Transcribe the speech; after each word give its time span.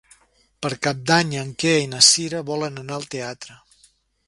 Per 0.65 0.71
Cap 0.87 1.03
d'Any 1.11 1.35
en 1.41 1.51
Quer 1.65 1.75
i 1.83 1.91
na 1.93 2.01
Cira 2.09 2.41
volen 2.51 2.83
anar 2.85 2.99
al 2.99 3.09
teatre. 3.17 3.63